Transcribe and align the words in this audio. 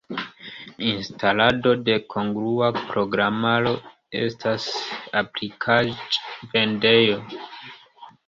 Instalado 0.91 1.73
de 1.89 1.97
kongrua 2.13 2.69
programaro 2.87 3.73
eblas 4.21 4.65
en 4.71 5.11
aplikaĵ-vendejo. 5.23 7.21